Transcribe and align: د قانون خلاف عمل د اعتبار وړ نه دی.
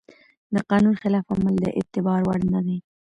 د 0.53 0.55
قانون 0.69 0.95
خلاف 1.01 1.25
عمل 1.33 1.55
د 1.61 1.67
اعتبار 1.79 2.19
وړ 2.23 2.39
نه 2.53 2.59
دی. 2.65 2.77